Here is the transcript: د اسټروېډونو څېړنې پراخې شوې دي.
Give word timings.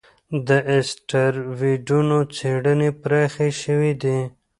د 0.47 0.49
اسټروېډونو 0.75 2.17
څېړنې 2.35 2.89
پراخې 3.01 3.49
شوې 3.61 3.91
دي. 4.01 4.19